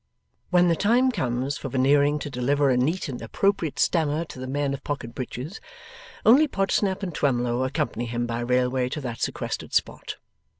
[0.49, 4.47] When the time comes for Veneering to deliver a neat and appropriate stammer to the
[4.47, 5.61] men of Pocket Breaches,
[6.25, 10.15] only Podsnap and Twemlow accompany him by railway to that sequestered spot.